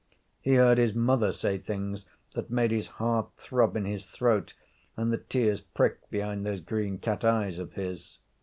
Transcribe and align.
He 0.41 0.55
heard 0.55 0.79
his 0.79 0.95
mother 0.95 1.31
say 1.31 1.59
things 1.59 2.07
that 2.33 2.49
made 2.49 2.71
his 2.71 2.87
heart 2.97 3.29
throb 3.37 3.77
in 3.77 3.85
his 3.85 4.07
throat 4.07 4.55
and 4.97 5.13
the 5.13 5.17
tears 5.19 5.61
prick 5.61 6.09
behind 6.09 6.43
those 6.43 6.61
green 6.61 6.97
cat 6.97 7.23
eyes 7.23 7.59
of 7.59 7.73
his. 7.73 8.17